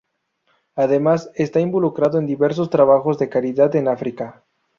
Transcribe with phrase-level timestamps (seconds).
[0.75, 4.43] Además, está involucrado en diversos trabajos de caridad en África.